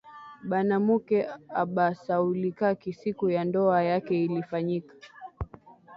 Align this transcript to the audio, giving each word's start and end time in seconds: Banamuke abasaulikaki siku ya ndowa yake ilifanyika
Banamuke 0.49 1.19
abasaulikaki 1.61 2.89
siku 2.99 3.25
ya 3.35 3.43
ndowa 3.45 3.81
yake 3.89 4.13
ilifanyika 4.25 4.93